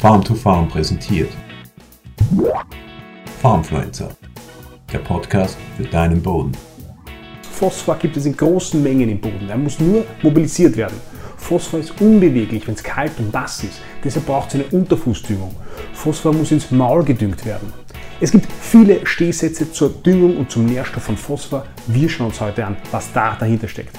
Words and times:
Farm 0.00 0.22
to 0.22 0.32
Farm 0.32 0.68
präsentiert. 0.68 1.28
Farmfluencer, 3.42 4.10
der 4.92 5.00
Podcast 5.00 5.58
für 5.76 5.82
deinen 5.82 6.22
Boden. 6.22 6.52
Phosphor 7.42 7.96
gibt 7.96 8.16
es 8.16 8.24
in 8.24 8.36
großen 8.36 8.80
Mengen 8.80 9.08
im 9.08 9.20
Boden. 9.20 9.48
Er 9.48 9.56
muss 9.56 9.80
nur 9.80 10.04
mobilisiert 10.22 10.76
werden. 10.76 10.94
Phosphor 11.36 11.80
ist 11.80 12.00
unbeweglich, 12.00 12.64
wenn 12.68 12.74
es 12.74 12.82
kalt 12.84 13.10
und 13.18 13.32
nass 13.32 13.64
ist. 13.64 13.80
Deshalb 14.04 14.26
braucht 14.26 14.50
es 14.50 14.54
eine 14.54 14.66
Unterfußdüngung. 14.66 15.52
Phosphor 15.94 16.32
muss 16.32 16.52
ins 16.52 16.70
Maul 16.70 17.02
gedüngt 17.02 17.44
werden. 17.44 17.72
Es 18.20 18.30
gibt 18.30 18.46
viele 18.60 19.04
Stehsätze 19.04 19.72
zur 19.72 19.90
Düngung 19.90 20.36
und 20.36 20.48
zum 20.48 20.66
Nährstoff 20.66 21.02
von 21.02 21.16
Phosphor. 21.16 21.66
Wir 21.88 22.08
schauen 22.08 22.28
uns 22.28 22.40
heute 22.40 22.64
an, 22.64 22.76
was 22.92 23.12
da 23.12 23.34
dahinter 23.34 23.66
steckt. 23.66 23.98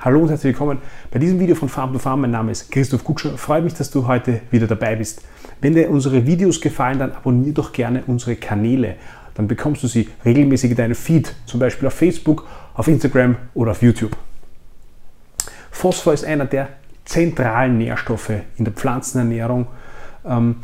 Hallo 0.00 0.20
und 0.20 0.28
herzlich 0.28 0.52
willkommen 0.52 0.78
bei 1.10 1.18
diesem 1.18 1.40
Video 1.40 1.56
von 1.56 1.68
Farm 1.68 1.92
to 1.92 1.98
Farm. 1.98 2.20
Mein 2.20 2.30
Name 2.30 2.52
ist 2.52 2.70
Christoph 2.70 3.02
Kutscher. 3.02 3.36
Freue 3.36 3.62
mich, 3.62 3.74
dass 3.74 3.90
du 3.90 4.06
heute 4.06 4.42
wieder 4.52 4.68
dabei 4.68 4.94
bist. 4.94 5.22
Wenn 5.60 5.74
dir 5.74 5.90
unsere 5.90 6.24
Videos 6.24 6.60
gefallen, 6.60 7.00
dann 7.00 7.10
abonniere 7.10 7.54
doch 7.54 7.72
gerne 7.72 8.04
unsere 8.06 8.36
Kanäle. 8.36 8.94
Dann 9.34 9.48
bekommst 9.48 9.82
du 9.82 9.88
sie 9.88 10.08
regelmäßig 10.24 10.70
in 10.70 10.76
deinen 10.76 10.94
Feed, 10.94 11.34
zum 11.46 11.58
Beispiel 11.58 11.88
auf 11.88 11.94
Facebook, 11.94 12.46
auf 12.74 12.86
Instagram 12.86 13.34
oder 13.54 13.72
auf 13.72 13.82
YouTube. 13.82 14.16
Phosphor 15.72 16.12
ist 16.14 16.24
einer 16.24 16.46
der 16.46 16.68
zentralen 17.04 17.76
Nährstoffe 17.76 18.30
in 18.56 18.64
der 18.64 18.74
Pflanzenernährung, 18.74 19.66
ähm, 20.24 20.58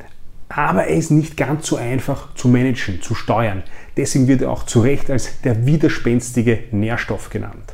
aber 0.49 0.85
er 0.85 0.97
ist 0.97 1.11
nicht 1.11 1.37
ganz 1.37 1.67
so 1.67 1.75
einfach 1.75 2.33
zu 2.37 2.47
managen, 2.47 3.03
zu 3.03 3.17
steuern. 3.17 3.65
Deswegen 3.97 4.29
wird 4.29 4.43
er 4.43 4.51
auch 4.51 4.63
zu 4.63 4.81
Recht 4.81 5.11
als 5.11 5.41
der 5.41 5.67
widerspenstige 5.67 6.61
Nährstoff 6.71 7.31
genannt. 7.31 7.74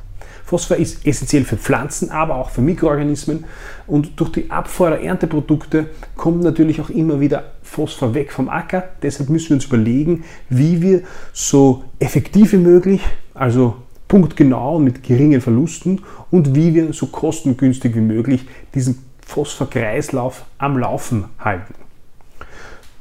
Phosphor 0.51 0.79
ist 0.79 1.07
essentiell 1.07 1.45
für 1.45 1.57
Pflanzen, 1.57 2.11
aber 2.11 2.35
auch 2.35 2.51
für 2.51 2.61
Mikroorganismen. 2.61 3.45
Und 3.87 4.19
durch 4.19 4.33
die 4.33 4.51
Abfuhr 4.51 4.91
der 4.91 5.01
Ernteprodukte 5.01 5.91
kommt 6.17 6.43
natürlich 6.43 6.81
auch 6.81 6.91
immer 6.91 7.21
wieder 7.21 7.53
Phosphor 7.63 8.15
weg 8.15 8.33
vom 8.33 8.49
Acker. 8.49 8.83
Deshalb 9.01 9.31
müssen 9.31 9.51
wir 9.51 9.55
uns 9.55 9.67
überlegen, 9.67 10.25
wie 10.49 10.83
wir 10.83 11.03
so 11.33 11.85
effektiv 12.01 12.53
wie 12.53 12.57
möglich, 12.57 13.01
also 13.33 13.77
punktgenau 14.09 14.79
und 14.79 14.83
mit 14.83 15.05
geringen 15.05 15.41
Verlusten 15.41 16.01
und 16.33 16.57
wie 16.57 16.75
wir 16.75 16.93
so 16.95 17.07
kostengünstig 17.07 17.95
wie 17.95 18.01
möglich 18.01 18.45
diesen 18.75 18.99
Phosphorkreislauf 19.25 20.47
am 20.59 20.79
Laufen 20.79 21.27
halten. 21.39 21.75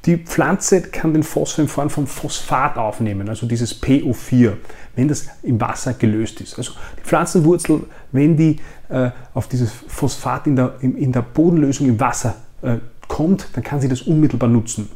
Die 0.09 0.17
Pflanze 0.17 0.81
kann 0.81 1.13
den 1.13 1.21
Phosphor 1.21 1.61
in 1.61 1.67
Form 1.67 1.91
von 1.91 2.07
Phosphat 2.07 2.77
aufnehmen, 2.77 3.29
also 3.29 3.45
dieses 3.45 3.79
PO4, 3.79 4.53
wenn 4.95 5.07
das 5.07 5.27
im 5.43 5.61
Wasser 5.61 5.93
gelöst 5.93 6.41
ist. 6.41 6.57
Also 6.57 6.71
die 6.97 7.03
Pflanzenwurzel, 7.03 7.83
wenn 8.11 8.35
die 8.35 8.57
äh, 8.89 9.11
auf 9.35 9.47
dieses 9.47 9.71
Phosphat 9.71 10.47
in 10.47 10.55
der, 10.55 10.77
in, 10.81 10.97
in 10.97 11.11
der 11.11 11.21
Bodenlösung 11.21 11.87
im 11.87 11.99
Wasser 11.99 12.37
äh, 12.63 12.77
kommt, 13.07 13.49
dann 13.53 13.63
kann 13.63 13.81
sie 13.81 13.87
das 13.87 14.01
unmittelbar 14.01 14.49
nutzen. 14.49 14.89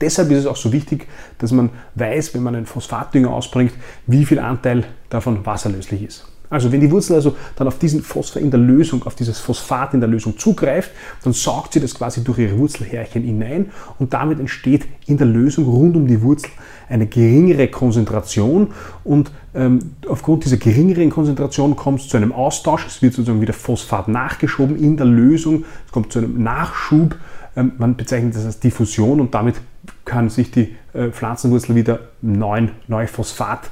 Deshalb 0.00 0.30
ist 0.30 0.38
es 0.38 0.46
auch 0.46 0.56
so 0.56 0.72
wichtig, 0.72 1.06
dass 1.36 1.52
man 1.52 1.68
weiß, 1.94 2.32
wenn 2.32 2.42
man 2.42 2.54
einen 2.54 2.64
Phosphatdünger 2.64 3.30
ausbringt, 3.30 3.74
wie 4.06 4.24
viel 4.24 4.38
Anteil 4.38 4.86
davon 5.10 5.44
wasserlöslich 5.44 6.02
ist. 6.02 6.24
Also 6.50 6.72
wenn 6.72 6.80
die 6.80 6.90
Wurzel 6.90 7.14
also 7.14 7.36
dann 7.56 7.66
auf 7.66 7.78
diesen 7.78 8.02
Phosphor 8.02 8.40
in 8.40 8.50
der 8.50 8.60
Lösung, 8.60 9.02
auf 9.04 9.14
dieses 9.14 9.38
Phosphat 9.38 9.94
in 9.94 10.00
der 10.00 10.08
Lösung 10.08 10.38
zugreift, 10.38 10.90
dann 11.22 11.32
saugt 11.32 11.74
sie 11.74 11.80
das 11.80 11.94
quasi 11.94 12.24
durch 12.24 12.38
ihre 12.38 12.58
Wurzelhärchen 12.58 13.22
hinein 13.22 13.70
und 13.98 14.14
damit 14.14 14.40
entsteht 14.40 14.86
in 15.06 15.18
der 15.18 15.26
Lösung 15.26 15.66
rund 15.66 15.96
um 15.96 16.06
die 16.06 16.22
Wurzel 16.22 16.50
eine 16.88 17.06
geringere 17.06 17.68
Konzentration 17.68 18.68
und 19.04 19.30
ähm, 19.54 19.92
aufgrund 20.08 20.44
dieser 20.44 20.56
geringeren 20.56 21.10
Konzentration 21.10 21.76
kommt 21.76 22.00
es 22.00 22.08
zu 22.08 22.16
einem 22.16 22.32
Austausch, 22.32 22.86
es 22.86 23.02
wird 23.02 23.14
sozusagen 23.14 23.40
wieder 23.40 23.52
Phosphat 23.52 24.08
nachgeschoben 24.08 24.76
in 24.76 24.96
der 24.96 25.06
Lösung, 25.06 25.64
es 25.86 25.92
kommt 25.92 26.12
zu 26.12 26.18
einem 26.18 26.42
Nachschub, 26.42 27.16
ähm, 27.56 27.72
man 27.78 27.96
bezeichnet 27.96 28.34
das 28.36 28.46
als 28.46 28.60
Diffusion 28.60 29.20
und 29.20 29.34
damit 29.34 29.56
kann 30.04 30.30
sich 30.30 30.50
die 30.50 30.76
äh, 30.94 31.10
Pflanzenwurzel 31.10 31.74
wieder 31.74 32.00
neuen, 32.22 32.70
neue 32.86 33.06
Phosphat 33.06 33.70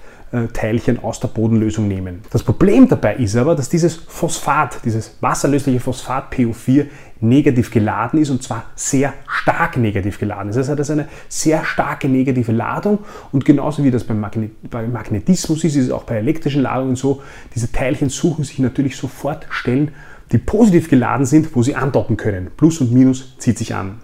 Teilchen 0.52 1.02
aus 1.02 1.20
der 1.20 1.28
Bodenlösung 1.28 1.86
nehmen. 1.86 2.22
Das 2.30 2.42
Problem 2.42 2.88
dabei 2.88 3.14
ist 3.16 3.36
aber, 3.36 3.54
dass 3.54 3.68
dieses 3.68 3.94
Phosphat, 3.94 4.80
dieses 4.84 5.16
wasserlösliche 5.20 5.78
Phosphat 5.78 6.32
PO4 6.32 6.86
negativ 7.20 7.70
geladen 7.70 8.20
ist 8.20 8.30
und 8.30 8.42
zwar 8.42 8.64
sehr 8.74 9.14
stark 9.28 9.76
negativ 9.76 10.18
geladen 10.18 10.50
ist. 10.50 10.56
Das 10.56 10.68
heißt, 10.68 10.78
das 10.78 10.88
ist 10.88 10.92
eine 10.92 11.08
sehr 11.28 11.64
starke 11.64 12.08
negative 12.08 12.50
Ladung 12.50 12.98
und 13.30 13.44
genauso 13.44 13.84
wie 13.84 13.90
das 13.90 14.04
beim, 14.04 14.18
Magne 14.18 14.50
beim 14.68 14.92
Magnetismus 14.92 15.62
ist, 15.62 15.76
ist 15.76 15.86
es 15.86 15.90
auch 15.90 16.04
bei 16.04 16.16
elektrischen 16.16 16.62
Ladungen 16.62 16.96
so, 16.96 17.22
diese 17.54 17.70
Teilchen 17.70 18.08
suchen 18.08 18.44
sich 18.44 18.58
natürlich 18.58 18.96
sofort 18.96 19.46
Stellen, 19.50 19.92
die 20.32 20.38
positiv 20.38 20.90
geladen 20.90 21.24
sind, 21.24 21.54
wo 21.54 21.62
sie 21.62 21.76
andocken 21.76 22.16
können. 22.16 22.50
Plus 22.56 22.80
und 22.80 22.92
Minus 22.92 23.38
zieht 23.38 23.58
sich 23.58 23.74
an. 23.74 24.00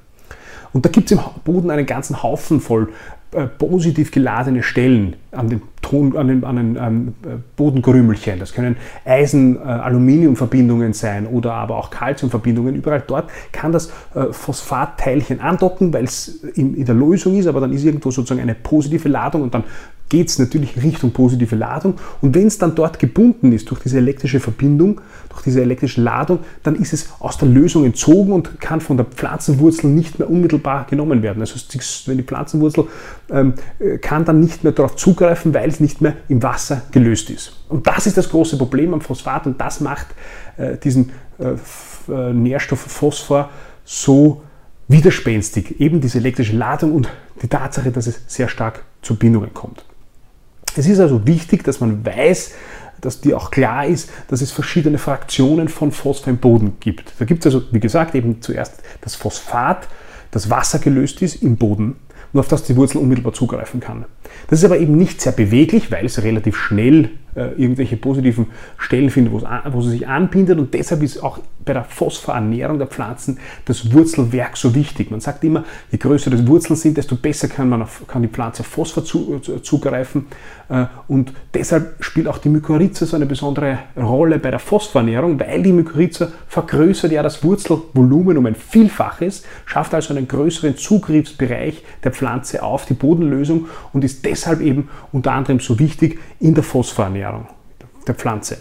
Und 0.72 0.86
da 0.86 0.88
gibt 0.88 1.10
es 1.10 1.18
im 1.18 1.24
Boden 1.44 1.70
einen 1.70 1.84
ganzen 1.84 2.22
Haufen 2.22 2.60
voll 2.60 2.92
äh, 3.32 3.46
positiv 3.46 4.10
geladene 4.10 4.62
Stellen 4.62 5.16
an 5.32 5.48
den, 5.48 5.62
Ton, 5.82 6.16
an 6.16 6.28
den, 6.28 6.44
an 6.44 6.56
den 6.56 6.76
ähm, 6.76 7.14
Bodenkrümelchen. 7.56 8.38
Das 8.38 8.52
können 8.52 8.76
Eisen-Aluminium-Verbindungen 9.04 10.92
äh, 10.92 10.94
sein 10.94 11.26
oder 11.26 11.52
aber 11.54 11.76
auch 11.76 11.90
Calcium-Verbindungen. 11.90 12.74
Überall 12.74 13.02
dort 13.06 13.30
kann 13.52 13.72
das 13.72 13.88
äh, 14.14 14.32
Phosphatteilchen 14.32 15.40
andocken, 15.40 15.92
weil 15.92 16.04
es 16.04 16.42
in, 16.54 16.74
in 16.76 16.86
der 16.86 16.94
Lösung 16.94 17.36
ist, 17.36 17.46
aber 17.46 17.60
dann 17.60 17.72
ist 17.72 17.84
irgendwo 17.84 18.10
sozusagen 18.10 18.40
eine 18.40 18.54
positive 18.54 19.08
Ladung 19.08 19.42
und 19.42 19.54
dann 19.54 19.64
geht 20.12 20.28
es 20.28 20.38
natürlich 20.38 20.82
Richtung 20.82 21.12
positive 21.12 21.56
Ladung. 21.56 21.94
Und 22.20 22.34
wenn 22.34 22.46
es 22.46 22.58
dann 22.58 22.74
dort 22.74 22.98
gebunden 22.98 23.50
ist 23.50 23.70
durch 23.70 23.80
diese 23.80 23.96
elektrische 23.96 24.40
Verbindung, 24.40 25.00
durch 25.30 25.40
diese 25.40 25.62
elektrische 25.62 26.02
Ladung, 26.02 26.40
dann 26.62 26.76
ist 26.76 26.92
es 26.92 27.08
aus 27.18 27.38
der 27.38 27.48
Lösung 27.48 27.86
entzogen 27.86 28.32
und 28.32 28.60
kann 28.60 28.82
von 28.82 28.98
der 28.98 29.06
Pflanzenwurzel 29.06 29.88
nicht 29.88 30.18
mehr 30.18 30.28
unmittelbar 30.28 30.86
genommen 30.88 31.22
werden. 31.22 31.40
Also 31.40 31.58
wenn 32.04 32.18
die 32.18 32.24
Pflanzenwurzel 32.24 32.84
kann 34.02 34.24
dann 34.26 34.40
nicht 34.40 34.62
mehr 34.62 34.72
darauf 34.72 34.96
zugreifen, 34.96 35.54
weil 35.54 35.70
es 35.70 35.80
nicht 35.80 36.02
mehr 36.02 36.14
im 36.28 36.42
Wasser 36.42 36.82
gelöst 36.92 37.30
ist. 37.30 37.52
Und 37.68 37.86
das 37.86 38.06
ist 38.06 38.18
das 38.18 38.28
große 38.28 38.58
Problem 38.58 38.92
am 38.92 39.00
Phosphat 39.00 39.46
und 39.46 39.60
das 39.60 39.80
macht 39.80 40.08
äh, 40.58 40.76
diesen 40.76 41.12
äh, 41.38 41.54
äh 42.12 42.32
Nährstoff 42.34 42.80
Phosphor 42.80 43.48
so 43.84 44.42
widerspenstig. 44.88 45.80
Eben 45.80 46.00
diese 46.00 46.18
elektrische 46.18 46.54
Ladung 46.54 46.92
und 46.92 47.08
die 47.40 47.48
Tatsache, 47.48 47.90
dass 47.90 48.06
es 48.06 48.20
sehr 48.26 48.48
stark 48.48 48.84
zu 49.00 49.16
Bindungen 49.16 49.54
kommt. 49.54 49.84
Es 50.76 50.86
ist 50.86 51.00
also 51.00 51.26
wichtig, 51.26 51.64
dass 51.64 51.80
man 51.80 52.04
weiß, 52.04 52.52
dass 53.00 53.20
dir 53.20 53.36
auch 53.36 53.50
klar 53.50 53.86
ist, 53.86 54.10
dass 54.28 54.42
es 54.42 54.52
verschiedene 54.52 54.98
Fraktionen 54.98 55.68
von 55.68 55.90
Phosphor 55.90 56.30
im 56.30 56.38
Boden 56.38 56.76
gibt. 56.80 57.12
Da 57.18 57.24
gibt 57.24 57.44
es 57.44 57.54
also, 57.54 57.66
wie 57.72 57.80
gesagt, 57.80 58.14
eben 58.14 58.42
zuerst 58.42 58.82
das 59.00 59.14
Phosphat, 59.14 59.88
das 60.30 60.50
wassergelöst 60.50 61.20
ist 61.22 61.42
im 61.42 61.56
Boden 61.56 61.96
und 62.32 62.40
auf 62.40 62.48
das 62.48 62.62
die 62.64 62.76
Wurzel 62.76 62.98
unmittelbar 62.98 63.32
zugreifen 63.32 63.80
kann. 63.80 64.04
Das 64.48 64.58
ist 64.58 64.64
aber 64.64 64.78
eben 64.78 64.96
nicht 64.96 65.20
sehr 65.20 65.32
beweglich, 65.32 65.90
weil 65.90 66.06
es 66.06 66.22
relativ 66.22 66.56
schnell 66.56 67.10
irgendwelche 67.34 67.96
positiven 67.96 68.46
Stellen 68.78 69.10
findet, 69.10 69.32
wo 69.32 69.80
sie 69.80 69.90
sich 69.90 70.08
anbindet 70.08 70.58
und 70.58 70.74
deshalb 70.74 71.02
ist 71.02 71.22
auch 71.22 71.38
bei 71.64 71.72
der 71.72 71.84
Phosphorernährung 71.84 72.78
der 72.78 72.86
Pflanzen 72.86 73.38
das 73.64 73.92
Wurzelwerk 73.92 74.56
so 74.56 74.74
wichtig. 74.74 75.10
Man 75.10 75.20
sagt 75.20 75.44
immer, 75.44 75.64
je 75.90 75.98
größer 75.98 76.30
die 76.30 76.46
Wurzeln 76.46 76.76
sind, 76.76 76.96
desto 76.96 77.16
besser 77.16 77.48
kann, 77.48 77.68
man 77.68 77.82
auf, 77.82 78.02
kann 78.06 78.22
die 78.22 78.28
Pflanze 78.28 78.60
auf 78.60 78.66
Phosphor 78.66 79.04
zu, 79.04 79.40
äh, 79.46 79.62
zugreifen 79.62 80.26
äh, 80.68 80.86
und 81.08 81.32
deshalb 81.54 82.02
spielt 82.04 82.28
auch 82.28 82.38
die 82.38 82.48
Mykorrhiza 82.48 83.06
so 83.06 83.16
eine 83.16 83.26
besondere 83.26 83.78
Rolle 83.96 84.38
bei 84.38 84.50
der 84.50 84.58
Phosphorernährung, 84.58 85.38
weil 85.38 85.62
die 85.62 85.72
Mykorrhiza 85.72 86.28
vergrößert 86.48 87.12
ja 87.12 87.22
das 87.22 87.42
Wurzelvolumen 87.44 88.36
um 88.38 88.46
ein 88.46 88.54
Vielfaches, 88.54 89.44
schafft 89.66 89.94
also 89.94 90.14
einen 90.14 90.28
größeren 90.28 90.76
Zugriffsbereich 90.76 91.84
der 92.02 92.12
Pflanze 92.12 92.62
auf 92.62 92.86
die 92.86 92.94
Bodenlösung 92.94 93.68
und 93.92 94.04
ist 94.04 94.24
deshalb 94.24 94.60
eben 94.60 94.88
unter 95.12 95.32
anderem 95.32 95.60
so 95.60 95.78
wichtig 95.78 96.18
in 96.40 96.54
der 96.54 96.64
Phosphorernährung. 96.64 97.21
Ernährung 97.22 97.46
der 98.06 98.14
Pflanze. 98.14 98.58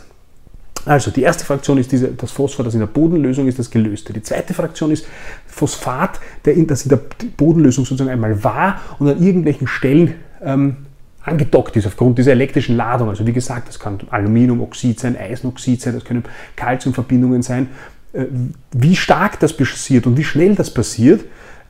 Also 0.86 1.12
die 1.12 1.22
erste 1.22 1.46
Fraktion 1.46 1.78
ist 1.78 1.92
diese, 1.92 2.08
das 2.08 2.32
Phosphor, 2.32 2.66
das 2.66 2.74
in 2.74 2.80
der 2.80 2.88
Bodenlösung 2.88 3.48
ist, 3.48 3.60
das 3.60 3.70
gelöste. 3.70 4.14
Die 4.14 4.24
zweite 4.24 4.54
Fraktion 4.54 4.92
ist 4.92 5.06
Phosphat, 5.46 6.20
der 6.46 6.56
in, 6.56 6.66
das 6.66 6.84
in 6.84 6.90
der 6.90 7.00
Bodenlösung 7.38 7.86
sozusagen 7.86 8.10
einmal 8.10 8.44
war 8.44 8.82
und 8.98 9.08
an 9.08 9.22
irgendwelchen 9.22 9.68
Stellen 9.68 10.16
ähm, 10.44 10.78
angedockt 11.24 11.76
ist 11.76 11.86
aufgrund 11.86 12.18
dieser 12.18 12.32
elektrischen 12.32 12.76
Ladung. 12.76 13.10
Also 13.10 13.28
wie 13.28 13.34
gesagt, 13.34 13.68
das 13.68 13.80
kann 13.80 14.00
Aluminiumoxid 14.10 15.00
sein, 15.00 15.16
Eisenoxid 15.16 15.82
sein, 15.82 15.94
das 15.94 16.04
können 16.04 16.24
Calciumverbindungen 16.56 17.44
sein. 17.44 17.70
Äh, 18.14 18.26
wie 18.72 18.96
stark 18.96 19.40
das 19.40 19.56
passiert 19.56 20.08
und 20.08 20.18
wie 20.18 20.24
schnell 20.24 20.56
das 20.56 20.74
passiert, 20.74 21.26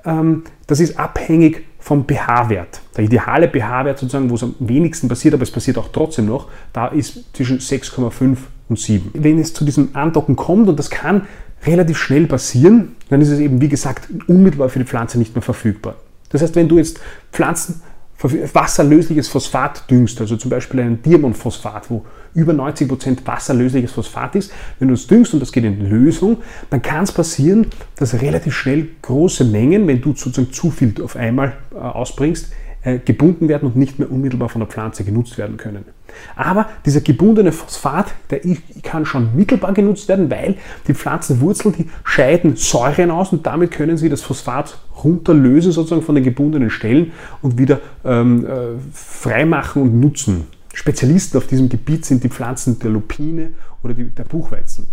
ähm, 0.06 0.44
das 0.68 0.80
ist 0.80 0.98
abhängig 0.98 1.66
vom 1.92 2.06
pH-Wert. 2.08 2.80
Der 2.96 3.04
ideale 3.04 3.50
pH-Wert 3.50 4.00
sozusagen, 4.00 4.30
wo 4.30 4.36
es 4.36 4.44
am 4.44 4.56
wenigsten 4.60 5.10
passiert, 5.10 5.34
aber 5.34 5.44
es 5.44 5.52
passiert 5.52 5.78
auch 5.78 5.90
trotzdem 5.92 6.26
noch, 6.26 6.48
da 6.72 6.88
ist 6.88 7.36
zwischen 7.36 7.60
6,5 7.60 8.38
und 8.70 8.80
7. 8.80 9.12
Wenn 9.14 9.38
es 9.40 9.54
zu 9.54 9.66
diesem 9.66 9.90
Andocken 9.92 10.38
kommt, 10.38 10.70
und 10.70 10.80
das 10.80 10.90
kann 10.90 11.28
relativ 11.66 11.98
schnell 11.98 12.28
passieren, 12.28 12.96
dann 13.10 13.20
ist 13.20 13.28
es 13.28 13.40
eben, 13.40 13.60
wie 13.60 13.68
gesagt, 13.68 14.08
unmittelbar 14.28 14.70
für 14.70 14.80
die 14.80 14.86
Pflanze 14.86 15.20
nicht 15.20 15.36
mehr 15.36 15.42
verfügbar. 15.42 15.96
Das 16.30 16.42
heißt, 16.42 16.56
wenn 16.56 16.70
du 16.70 16.78
jetzt 16.78 17.02
Pflanzen 17.34 17.82
wasserlösliches 18.24 19.28
Phosphat 19.28 19.90
düngst, 19.90 20.20
also 20.22 20.38
zum 20.38 20.50
Beispiel 20.50 20.80
ein 20.82 21.02
Diamondphosphat, 21.02 21.90
wo 21.90 22.06
über 22.34 22.54
90% 22.54 23.20
wasserlösliches 23.26 23.92
Phosphat 23.92 24.36
ist, 24.36 24.52
wenn 24.80 24.88
du 24.88 24.94
es 24.94 25.08
düngst 25.08 25.34
und 25.34 25.40
das 25.40 25.52
geht 25.52 25.64
in 25.64 25.90
Lösung, 25.90 26.38
dann 26.70 26.82
kann 26.82 27.04
es 27.04 27.12
passieren, 27.12 27.68
dass 27.96 28.22
relativ 28.22 28.56
schnell 28.56 28.90
große 29.02 29.46
Mengen, 29.46 29.88
wenn 29.88 30.02
du 30.02 30.10
sozusagen 30.10 30.52
zu 30.54 30.72
viel 30.72 30.94
auf 31.04 31.16
einmal 31.16 31.54
äh, 31.74 31.78
ausbringst, 31.78 32.52
äh, 32.84 33.00
gebunden 33.00 33.48
werden 33.48 33.68
und 33.68 33.76
nicht 33.76 34.00
mehr 34.00 34.12
unmittelbar 34.12 34.50
von 34.50 34.62
der 34.62 34.68
Pflanze 34.68 35.04
genutzt 35.04 35.38
werden 35.38 35.58
können. 35.58 35.86
Aber 36.36 36.68
dieser 36.86 37.02
gebundene 37.02 37.52
Phosphat, 37.52 38.14
der 38.30 38.42
kann 38.84 39.06
schon 39.06 39.36
mittelbar 39.36 39.74
genutzt 39.74 40.08
werden, 40.08 40.30
weil 40.30 40.56
die 40.88 40.94
Pflanzenwurzeln, 40.94 41.76
die 41.78 41.90
scheiden 42.04 42.56
Säuren 42.56 43.12
aus 43.12 43.32
und 43.32 43.46
damit 43.46 43.72
können 43.72 43.98
sie 43.98 44.10
das 44.10 44.22
Phosphat 44.22 44.78
runterlösen 45.04 45.72
sozusagen 45.72 46.02
von 46.04 46.16
den 46.16 46.24
gebundenen 46.24 46.70
Stellen 46.70 47.12
und 47.42 47.58
wieder 47.58 47.80
ähm, 48.04 48.46
äh, 48.46 48.50
freimachen 48.94 49.82
und 49.82 50.00
nutzen. 50.00 50.48
Spezialisten 50.74 51.38
auf 51.38 51.48
diesem 51.48 51.70
Gebiet 51.70 52.06
sind 52.06 52.24
die 52.24 52.30
Pflanzen 52.30 52.80
der 52.80 52.92
Lupine 52.92 53.52
oder 53.84 53.94
die, 53.94 54.06
der 54.06 54.24
Buchweizen. 54.24 54.88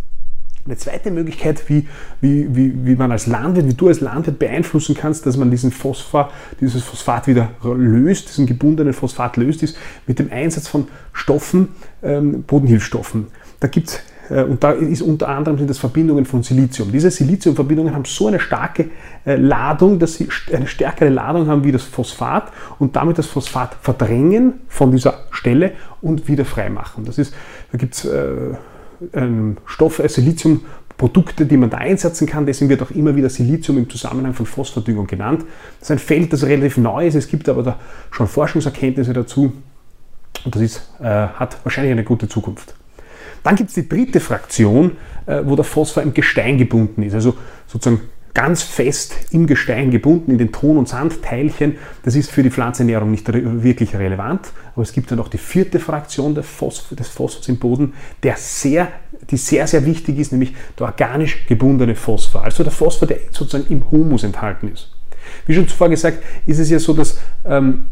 Eine 0.68 0.76
zweite 0.76 1.10
Möglichkeit, 1.10 1.66
wie, 1.70 1.86
wie, 2.20 2.54
wie, 2.54 2.74
wie 2.84 2.94
man 2.94 3.10
als 3.10 3.26
Landwirt, 3.26 3.66
wie 3.66 3.72
du 3.72 3.88
als 3.88 4.00
Landwirt 4.00 4.38
beeinflussen 4.38 4.94
kannst, 4.94 5.24
dass 5.24 5.38
man 5.38 5.50
diesen 5.50 5.72
Phosphor, 5.72 6.30
dieses 6.60 6.82
Phosphat 6.82 7.26
wieder 7.26 7.52
löst, 7.62 8.28
diesen 8.28 8.44
gebundenen 8.44 8.92
Phosphat 8.92 9.38
löst, 9.38 9.62
ist 9.62 9.78
mit 10.06 10.18
dem 10.18 10.30
Einsatz 10.30 10.68
von 10.68 10.88
Stoffen, 11.14 11.68
ähm, 12.02 12.42
Bodenhilfsstoffen. 12.42 13.28
Da 13.60 13.68
gibt's 13.68 14.02
äh, 14.28 14.42
und 14.42 14.62
da 14.62 14.72
ist 14.72 15.00
unter 15.00 15.28
anderem 15.28 15.56
sind 15.56 15.70
das 15.70 15.78
Verbindungen 15.78 16.26
von 16.26 16.42
Silizium. 16.42 16.92
Diese 16.92 17.10
Siliziumverbindungen 17.10 17.94
haben 17.94 18.04
so 18.04 18.26
eine 18.26 18.38
starke 18.38 18.90
äh, 19.24 19.36
Ladung, 19.36 19.98
dass 19.98 20.16
sie 20.16 20.28
eine 20.52 20.66
stärkere 20.66 21.08
Ladung 21.08 21.48
haben 21.48 21.64
wie 21.64 21.72
das 21.72 21.84
Phosphat 21.84 22.52
und 22.78 22.94
damit 22.94 23.16
das 23.16 23.26
Phosphat 23.26 23.74
verdrängen 23.80 24.60
von 24.68 24.92
dieser 24.92 25.24
Stelle 25.30 25.72
und 26.02 26.28
wieder 26.28 26.44
freimachen. 26.44 27.06
Das 27.06 27.16
ist, 27.16 27.34
da 27.72 27.78
gibt 27.78 27.94
es 27.94 28.04
äh, 28.04 28.54
Stoffe, 29.66 30.04
äh, 30.04 30.08
Siliziumprodukte, 30.08 31.46
die 31.46 31.56
man 31.56 31.70
da 31.70 31.78
einsetzen 31.78 32.26
kann. 32.26 32.46
Deswegen 32.46 32.68
wird 32.68 32.82
auch 32.82 32.90
immer 32.90 33.14
wieder 33.16 33.28
Silizium 33.28 33.78
im 33.78 33.88
Zusammenhang 33.90 34.34
von 34.34 34.46
Phosphordüngung 34.46 35.06
genannt. 35.06 35.44
Das 35.80 35.88
ist 35.88 35.92
ein 35.92 35.98
Feld, 35.98 36.32
das 36.32 36.44
relativ 36.44 36.76
neu 36.76 37.06
ist. 37.06 37.14
Es 37.14 37.28
gibt 37.28 37.48
aber 37.48 37.62
da 37.62 37.78
schon 38.10 38.26
Forschungserkenntnisse 38.26 39.12
dazu. 39.12 39.52
Und 40.44 40.54
das 40.54 40.62
ist, 40.62 40.90
äh, 41.00 41.04
hat 41.04 41.58
wahrscheinlich 41.64 41.92
eine 41.92 42.04
gute 42.04 42.28
Zukunft. 42.28 42.74
Dann 43.42 43.56
gibt 43.56 43.68
es 43.68 43.74
die 43.74 43.88
dritte 43.88 44.20
Fraktion, 44.20 44.92
äh, 45.26 45.42
wo 45.44 45.56
der 45.56 45.64
Phosphor 45.64 46.02
im 46.02 46.14
Gestein 46.14 46.58
gebunden 46.58 47.02
ist. 47.02 47.14
Also 47.14 47.34
sozusagen 47.66 48.02
ganz 48.38 48.62
fest 48.62 49.16
im 49.32 49.48
Gestein 49.48 49.90
gebunden, 49.90 50.30
in 50.30 50.38
den 50.38 50.52
Ton- 50.52 50.76
und 50.76 50.88
Sandteilchen. 50.88 51.76
Das 52.04 52.14
ist 52.14 52.30
für 52.30 52.44
die 52.44 52.52
Pflanzenernährung 52.52 53.10
nicht 53.10 53.26
wirklich 53.32 53.96
relevant. 53.96 54.52
Aber 54.74 54.82
es 54.82 54.92
gibt 54.92 55.10
dann 55.10 55.18
auch 55.18 55.26
die 55.26 55.38
vierte 55.38 55.80
Fraktion 55.80 56.36
des 56.36 56.46
Phosphors 56.46 57.48
im 57.48 57.56
Boden, 57.56 57.94
der 58.22 58.36
sehr, 58.36 58.92
die 59.28 59.36
sehr, 59.36 59.66
sehr 59.66 59.84
wichtig 59.84 60.20
ist, 60.20 60.30
nämlich 60.30 60.54
der 60.78 60.86
organisch 60.86 61.48
gebundene 61.48 61.96
Phosphor. 61.96 62.44
Also 62.44 62.62
der 62.62 62.70
Phosphor, 62.70 63.08
der 63.08 63.18
sozusagen 63.32 63.66
im 63.72 63.90
Humus 63.90 64.22
enthalten 64.22 64.70
ist. 64.72 64.92
Wie 65.46 65.54
schon 65.54 65.66
zuvor 65.66 65.88
gesagt, 65.88 66.22
ist 66.46 66.60
es 66.60 66.70
ja 66.70 66.78
so, 66.78 66.92
dass, 66.92 67.18
ähm, 67.44 67.86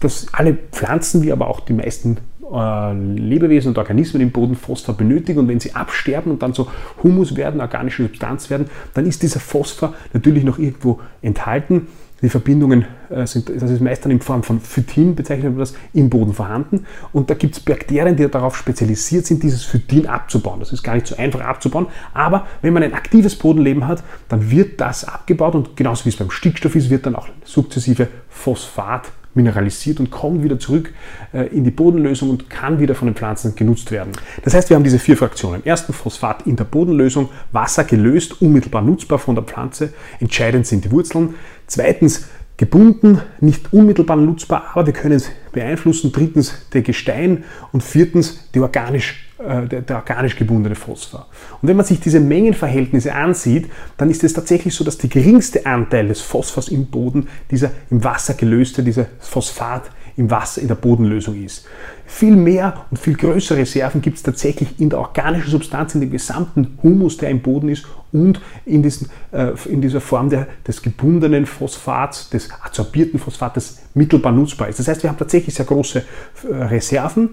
dass 0.00 0.28
alle 0.32 0.54
Pflanzen, 0.54 1.22
wie 1.22 1.30
aber 1.30 1.46
auch 1.46 1.60
die 1.60 1.74
meisten 1.74 2.16
äh, 2.52 2.92
Lebewesen 2.94 3.70
und 3.70 3.78
Organismen 3.78 4.22
im 4.22 4.30
Boden 4.30 4.54
Phosphor 4.54 4.96
benötigen 4.96 5.40
und 5.40 5.48
wenn 5.48 5.60
sie 5.60 5.74
absterben 5.74 6.32
und 6.32 6.42
dann 6.42 6.52
so 6.52 6.68
Humus 7.02 7.36
werden, 7.36 7.60
organische 7.60 8.02
Substanz 8.02 8.50
werden, 8.50 8.68
dann 8.94 9.06
ist 9.06 9.22
dieser 9.22 9.40
Phosphor 9.40 9.94
natürlich 10.12 10.44
noch 10.44 10.58
irgendwo 10.58 11.00
enthalten. 11.22 11.88
Die 12.20 12.28
Verbindungen 12.28 12.84
äh, 13.10 13.26
sind, 13.26 13.48
das 13.48 13.70
ist 13.70 13.80
meist 13.80 14.04
dann 14.04 14.10
in 14.10 14.20
Form 14.20 14.42
von 14.42 14.60
Phytin, 14.60 15.14
bezeichnet 15.14 15.52
man 15.52 15.60
das, 15.60 15.74
im 15.92 16.10
Boden 16.10 16.32
vorhanden. 16.32 16.84
Und 17.12 17.30
da 17.30 17.34
gibt 17.34 17.56
es 17.56 17.60
Bakterien, 17.60 18.16
die 18.16 18.28
darauf 18.28 18.56
spezialisiert 18.56 19.24
sind, 19.24 19.42
dieses 19.44 19.62
Phytin 19.62 20.06
abzubauen. 20.06 20.58
Das 20.58 20.72
ist 20.72 20.82
gar 20.82 20.94
nicht 20.94 21.06
so 21.06 21.16
einfach 21.16 21.40
abzubauen, 21.40 21.86
aber 22.14 22.46
wenn 22.60 22.72
man 22.72 22.82
ein 22.82 22.94
aktives 22.94 23.36
Bodenleben 23.36 23.86
hat, 23.86 24.02
dann 24.28 24.50
wird 24.50 24.80
das 24.80 25.04
abgebaut 25.04 25.54
und 25.54 25.76
genauso 25.76 26.06
wie 26.06 26.08
es 26.08 26.16
beim 26.16 26.30
Stickstoff 26.30 26.74
ist, 26.74 26.90
wird 26.90 27.06
dann 27.06 27.14
auch 27.14 27.28
sukzessive 27.44 28.08
Phosphat 28.28 29.12
mineralisiert 29.38 30.00
und 30.00 30.10
kommt 30.10 30.42
wieder 30.42 30.58
zurück 30.58 30.92
äh, 31.32 31.46
in 31.46 31.64
die 31.64 31.70
Bodenlösung 31.70 32.28
und 32.28 32.50
kann 32.50 32.80
wieder 32.80 32.94
von 32.94 33.08
den 33.08 33.14
Pflanzen 33.14 33.54
genutzt 33.54 33.90
werden. 33.90 34.12
Das 34.44 34.52
heißt, 34.52 34.68
wir 34.68 34.76
haben 34.76 34.84
diese 34.84 34.98
vier 34.98 35.16
Fraktionen. 35.16 35.62
Erstens 35.64 35.96
Phosphat 35.96 36.46
in 36.46 36.56
der 36.56 36.64
Bodenlösung, 36.64 37.30
Wasser 37.52 37.84
gelöst, 37.84 38.42
unmittelbar 38.42 38.82
nutzbar 38.82 39.18
von 39.18 39.34
der 39.34 39.44
Pflanze. 39.44 39.94
Entscheidend 40.20 40.66
sind 40.66 40.84
die 40.84 40.90
Wurzeln. 40.90 41.34
Zweitens 41.66 42.28
gebunden, 42.56 43.20
nicht 43.40 43.72
unmittelbar 43.72 44.16
nutzbar, 44.16 44.64
aber 44.72 44.86
wir 44.86 44.92
können 44.92 45.14
es 45.14 45.30
beeinflussen. 45.52 46.12
Drittens 46.12 46.54
der 46.72 46.82
Gestein 46.82 47.44
und 47.72 47.82
viertens 47.82 48.50
die 48.52 48.60
organisch, 48.60 49.27
der, 49.38 49.82
der, 49.82 49.96
organisch 49.96 50.36
gebundene 50.36 50.74
Phosphor. 50.74 51.26
Und 51.62 51.68
wenn 51.68 51.76
man 51.76 51.86
sich 51.86 52.00
diese 52.00 52.18
Mengenverhältnisse 52.18 53.14
ansieht, 53.14 53.70
dann 53.96 54.10
ist 54.10 54.24
es 54.24 54.32
tatsächlich 54.32 54.74
so, 54.74 54.84
dass 54.84 54.98
der 54.98 55.10
geringste 55.10 55.64
Anteil 55.64 56.08
des 56.08 56.20
Phosphors 56.20 56.68
im 56.68 56.86
Boden 56.86 57.28
dieser 57.50 57.70
im 57.90 58.02
Wasser 58.02 58.34
gelöste, 58.34 58.82
dieser 58.82 59.06
Phosphat 59.20 59.90
im 60.18 60.30
Wasser, 60.30 60.60
in 60.60 60.68
der 60.68 60.74
Bodenlösung 60.74 61.42
ist. 61.42 61.64
Viel 62.04 62.36
mehr 62.36 62.84
und 62.90 62.98
viel 62.98 63.16
größere 63.16 63.58
Reserven 63.58 64.02
gibt 64.02 64.16
es 64.16 64.22
tatsächlich 64.22 64.80
in 64.80 64.90
der 64.90 64.98
organischen 64.98 65.50
Substanz, 65.50 65.94
in 65.94 66.00
dem 66.00 66.10
gesamten 66.10 66.78
Humus, 66.82 67.16
der 67.18 67.30
im 67.30 67.40
Boden 67.40 67.68
ist 67.68 67.86
und 68.12 68.40
in, 68.66 68.82
diesen, 68.82 69.08
äh, 69.32 69.52
in 69.66 69.80
dieser 69.80 70.00
Form 70.00 70.28
der, 70.28 70.48
des 70.66 70.82
gebundenen 70.82 71.46
Phosphats, 71.46 72.30
des 72.30 72.48
adsorbierten 72.50 73.20
Phosphats, 73.20 73.78
mittelbar 73.94 74.32
nutzbar 74.32 74.68
ist. 74.68 74.78
Das 74.80 74.88
heißt, 74.88 75.02
wir 75.02 75.10
haben 75.10 75.18
tatsächlich 75.18 75.54
sehr 75.54 75.66
große 75.66 76.02
äh, 76.50 76.54
Reserven 76.54 77.30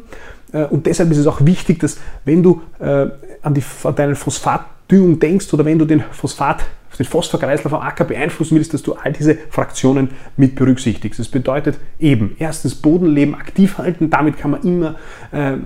äh, 0.53 0.65
und 0.65 0.85
deshalb 0.85 1.11
ist 1.11 1.17
es 1.17 1.27
auch 1.27 1.43
wichtig, 1.43 1.79
dass 1.79 1.97
wenn 2.23 2.43
du 2.43 2.61
äh, 2.79 3.07
an, 3.41 3.53
die, 3.53 3.63
an 3.83 3.95
deinen 3.95 4.15
Phosphatdüngung 4.87 5.19
denkst 5.19 5.53
oder 5.53 5.65
wenn 5.65 5.79
du 5.79 5.85
den 5.85 6.01
Phosphat 6.11 6.65
den 6.97 7.05
Phosphorkreislauf 7.05 7.73
am 7.73 7.81
Acker 7.81 8.05
beeinflussen 8.05 8.55
willst, 8.55 8.73
dass 8.73 8.81
du 8.81 8.93
all 8.93 9.11
diese 9.11 9.35
Fraktionen 9.49 10.11
mit 10.37 10.55
berücksichtigst. 10.55 11.19
Das 11.19 11.27
bedeutet 11.27 11.77
eben, 11.99 12.37
erstens 12.39 12.75
Bodenleben 12.75 13.35
aktiv 13.35 13.77
halten, 13.77 14.09
damit 14.09 14.37
kann 14.37 14.51
man 14.51 14.63
immer 14.63 14.95
äh, 15.33 15.57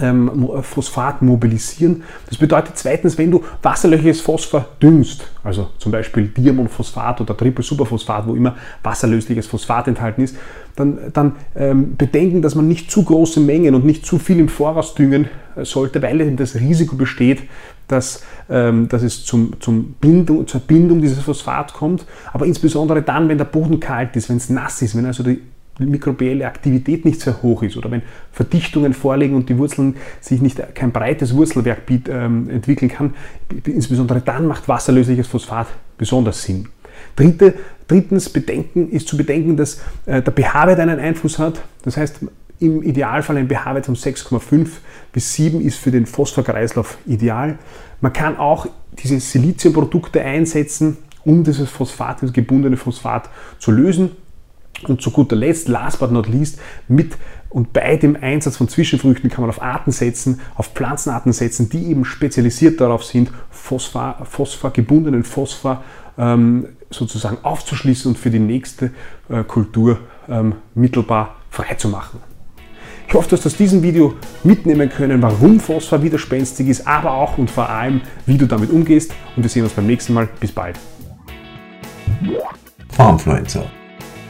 ähm, 0.00 0.48
Phosphat 0.62 1.22
mobilisieren. 1.22 2.02
Das 2.28 2.38
bedeutet 2.38 2.76
zweitens, 2.76 3.18
wenn 3.18 3.30
du 3.30 3.42
wasserlösliches 3.62 4.20
Phosphor 4.20 4.66
düngst, 4.82 5.26
also 5.42 5.70
zum 5.78 5.92
Beispiel 5.92 6.28
Diamondphosphat 6.28 7.20
oder 7.20 7.36
Triple-Superphosphat, 7.36 8.26
wo 8.26 8.34
immer 8.34 8.56
wasserlösliches 8.82 9.46
Phosphat 9.46 9.88
enthalten 9.88 10.22
ist, 10.22 10.36
dann, 10.76 10.98
dann 11.12 11.36
ähm, 11.56 11.96
bedenken, 11.96 12.42
dass 12.42 12.54
man 12.54 12.68
nicht 12.68 12.90
zu 12.90 13.04
große 13.04 13.40
Mengen 13.40 13.74
und 13.74 13.84
nicht 13.84 14.06
zu 14.06 14.18
viel 14.18 14.38
im 14.38 14.48
Voraus 14.48 14.94
düngen 14.94 15.28
äh, 15.56 15.64
sollte, 15.64 16.00
weil 16.02 16.20
eben 16.20 16.36
das 16.36 16.54
Risiko 16.54 16.96
besteht, 16.96 17.42
dass, 17.88 18.22
ähm, 18.48 18.88
dass 18.88 19.02
es 19.02 19.24
zum, 19.24 19.60
zum 19.60 19.94
Bindung, 20.00 20.46
zur 20.46 20.60
Bindung 20.60 21.02
dieses 21.02 21.20
Phosphat 21.20 21.72
kommt, 21.72 22.04
aber 22.32 22.46
insbesondere 22.46 23.02
dann, 23.02 23.28
wenn 23.28 23.38
der 23.38 23.44
Boden 23.44 23.80
kalt 23.80 24.14
ist, 24.16 24.28
wenn 24.28 24.36
es 24.36 24.48
nass 24.48 24.80
ist, 24.82 24.96
wenn 24.96 25.06
also 25.06 25.22
die 25.22 25.40
mikrobielle 25.86 26.46
Aktivität 26.46 27.04
nicht 27.04 27.20
sehr 27.20 27.42
hoch 27.42 27.62
ist 27.62 27.76
oder 27.76 27.90
wenn 27.90 28.02
Verdichtungen 28.32 28.92
vorliegen 28.92 29.34
und 29.34 29.48
die 29.48 29.58
Wurzeln 29.58 29.96
sich 30.20 30.40
nicht 30.40 30.74
kein 30.74 30.92
breites 30.92 31.34
Wurzelwerk 31.34 31.82
ähm, 32.08 32.50
entwickeln 32.50 32.90
kann, 32.90 33.14
insbesondere 33.64 34.20
dann 34.20 34.46
macht 34.46 34.68
wasserlösliches 34.68 35.26
Phosphat 35.26 35.68
besonders 35.98 36.42
Sinn. 36.42 36.68
Dritte, 37.16 37.54
drittens 37.88 38.28
bedenken, 38.28 38.90
ist 38.90 39.08
zu 39.08 39.16
bedenken, 39.16 39.56
dass 39.56 39.80
äh, 40.06 40.22
der 40.22 40.32
pH-Wert 40.32 40.78
einen 40.78 40.98
Einfluss 40.98 41.38
hat. 41.38 41.60
Das 41.82 41.96
heißt, 41.96 42.20
im 42.60 42.82
Idealfall 42.82 43.38
ein 43.38 43.48
pH-Wert 43.48 43.86
von 43.86 43.96
6,5 43.96 44.68
bis 45.12 45.34
7 45.34 45.60
ist 45.60 45.78
für 45.78 45.90
den 45.90 46.06
Phosphorkreislauf 46.06 46.98
ideal. 47.06 47.58
Man 48.00 48.12
kann 48.12 48.36
auch 48.36 48.66
diese 49.02 49.18
Siliziumprodukte 49.18 50.20
einsetzen, 50.22 50.98
um 51.24 51.42
dieses 51.42 51.68
Phosphat, 51.70 52.20
dieses 52.20 52.32
gebundene 52.32 52.76
Phosphat 52.76 53.28
zu 53.58 53.70
lösen. 53.70 54.10
Und 54.88 55.02
zu 55.02 55.10
guter 55.10 55.36
Letzt, 55.36 55.68
last 55.68 56.00
but 56.00 56.10
not 56.10 56.28
least, 56.28 56.58
mit 56.88 57.16
und 57.50 57.72
bei 57.72 57.96
dem 57.96 58.16
Einsatz 58.16 58.56
von 58.56 58.68
Zwischenfrüchten 58.68 59.28
kann 59.28 59.42
man 59.42 59.50
auf 59.50 59.60
Arten 59.60 59.90
setzen, 59.90 60.40
auf 60.54 60.68
Pflanzenarten 60.68 61.32
setzen, 61.32 61.68
die 61.68 61.86
eben 61.86 62.04
spezialisiert 62.04 62.80
darauf 62.80 63.04
sind, 63.04 63.32
Phosphor, 63.50 64.18
Phosphor 64.24 64.70
gebundenen 64.70 65.24
Phosphor 65.24 65.82
ähm, 66.16 66.68
sozusagen 66.90 67.38
aufzuschließen 67.42 68.12
und 68.12 68.18
für 68.18 68.30
die 68.30 68.38
nächste 68.38 68.92
äh, 69.28 69.42
Kultur 69.42 69.98
ähm, 70.28 70.54
mittelbar 70.74 71.36
freizumachen. 71.50 72.20
Ich 73.08 73.14
hoffe, 73.14 73.30
dass 73.30 73.40
du 73.40 73.48
aus 73.48 73.56
diesem 73.56 73.82
Video 73.82 74.14
mitnehmen 74.44 74.88
können, 74.88 75.20
warum 75.20 75.58
Phosphor 75.58 76.04
widerspenstig 76.04 76.68
ist, 76.68 76.86
aber 76.86 77.10
auch 77.10 77.38
und 77.38 77.50
vor 77.50 77.68
allem, 77.68 78.02
wie 78.26 78.38
du 78.38 78.46
damit 78.46 78.70
umgehst. 78.70 79.12
Und 79.34 79.42
wir 79.42 79.50
sehen 79.50 79.64
uns 79.64 79.72
beim 79.72 79.88
nächsten 79.88 80.14
Mal. 80.14 80.28
Bis 80.38 80.52
bald. 80.52 80.78
Farmfluencer 82.90 83.68